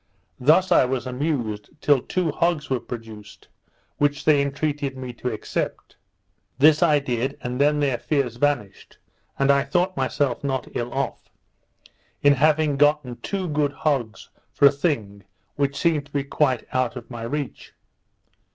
[0.39, 3.47] Thus I was amused, till two hogs were produced,
[3.99, 5.95] which they entreated me to accept.
[6.57, 8.97] This I did, and then their fears vanished;
[9.37, 11.29] and I thought myself not ill off,
[12.23, 15.23] in having gotten two good hogs for a thing
[15.55, 17.75] which seemed to be quite out of my reach.